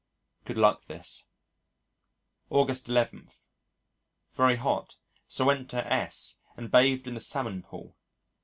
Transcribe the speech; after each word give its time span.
Good 0.45 0.57
luck 0.57 0.85
this. 0.87 1.27
August 2.49 2.89
11. 2.89 3.29
Very 4.31 4.55
hot, 4.55 4.95
so 5.27 5.45
went 5.45 5.69
to 5.69 5.93
S, 5.93 6.39
and 6.57 6.71
bathed 6.71 7.07
in 7.07 7.13
the 7.13 7.19
salmon 7.19 7.61
pool. 7.61 7.95